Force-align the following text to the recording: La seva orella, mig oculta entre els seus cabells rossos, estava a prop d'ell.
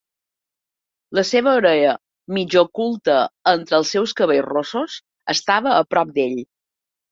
La 1.17 1.23
seva 1.31 1.53
orella, 1.59 1.91
mig 2.37 2.57
oculta 2.63 3.19
entre 3.53 3.79
els 3.81 3.93
seus 3.97 4.17
cabells 4.23 4.49
rossos, 4.49 4.99
estava 5.37 5.77
a 5.79 5.87
prop 5.95 6.19
d'ell. 6.19 6.45